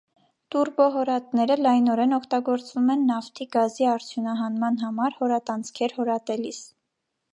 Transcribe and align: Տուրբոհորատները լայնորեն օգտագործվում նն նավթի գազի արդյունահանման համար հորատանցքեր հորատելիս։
Տուրբոհորատները 0.53 1.57
լայնորեն 1.65 2.15
օգտագործվում 2.17 2.89
նն 2.93 3.03
նավթի 3.11 3.47
գազի 3.57 3.89
արդյունահանման 3.91 4.81
համար 4.87 5.19
հորատանցքեր 5.21 5.95
հորատելիս։ 6.01 6.65